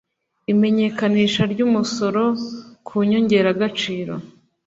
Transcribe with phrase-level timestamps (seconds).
[0.51, 2.23] imenyekanisha ry umusoro
[2.87, 4.13] ku nyongeragaciro